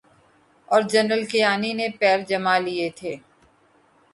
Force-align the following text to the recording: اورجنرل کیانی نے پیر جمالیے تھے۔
اورجنرل 0.71 1.23
کیانی 1.31 1.71
نے 1.79 1.87
پیر 1.99 2.17
جمالیے 2.29 2.87
تھے۔ 2.97 3.13